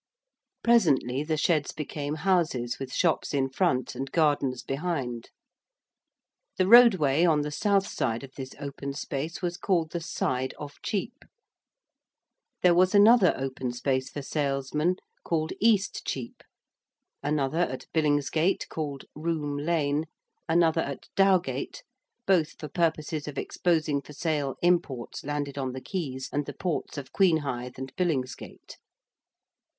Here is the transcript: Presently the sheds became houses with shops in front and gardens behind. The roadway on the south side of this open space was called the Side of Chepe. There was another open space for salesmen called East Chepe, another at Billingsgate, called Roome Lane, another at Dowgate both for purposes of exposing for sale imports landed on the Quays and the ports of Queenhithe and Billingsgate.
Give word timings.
Presently 0.63 1.21
the 1.21 1.37
sheds 1.37 1.73
became 1.73 2.15
houses 2.15 2.79
with 2.79 2.91
shops 2.91 3.35
in 3.35 3.49
front 3.51 3.93
and 3.93 4.11
gardens 4.11 4.63
behind. 4.63 5.29
The 6.57 6.67
roadway 6.67 7.23
on 7.23 7.41
the 7.41 7.51
south 7.51 7.85
side 7.85 8.23
of 8.23 8.31
this 8.35 8.55
open 8.59 8.93
space 8.93 9.43
was 9.43 9.57
called 9.57 9.91
the 9.91 10.01
Side 10.01 10.55
of 10.57 10.73
Chepe. 10.81 11.27
There 12.63 12.73
was 12.73 12.95
another 12.95 13.31
open 13.37 13.73
space 13.73 14.09
for 14.09 14.23
salesmen 14.23 14.95
called 15.23 15.53
East 15.59 16.03
Chepe, 16.03 16.43
another 17.21 17.59
at 17.59 17.85
Billingsgate, 17.93 18.69
called 18.69 19.05
Roome 19.13 19.59
Lane, 19.63 20.05
another 20.49 20.81
at 20.81 21.09
Dowgate 21.15 21.83
both 22.25 22.53
for 22.59 22.67
purposes 22.69 23.27
of 23.27 23.37
exposing 23.37 24.01
for 24.01 24.13
sale 24.13 24.55
imports 24.63 25.23
landed 25.23 25.59
on 25.59 25.73
the 25.73 25.79
Quays 25.79 26.27
and 26.33 26.47
the 26.47 26.53
ports 26.55 26.97
of 26.97 27.13
Queenhithe 27.13 27.77
and 27.77 27.95
Billingsgate. 27.95 28.77